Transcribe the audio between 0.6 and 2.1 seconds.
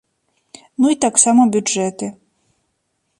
Ну і таксама бюджэты.